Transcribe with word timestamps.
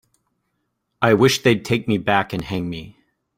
I 1.03 1.13
wish 1.13 1.43
they'd 1.43 1.63
take 1.63 1.87
me 1.87 1.99
back 1.99 2.33
and 2.33 2.43
hang 2.43 2.67
me. 2.67 2.97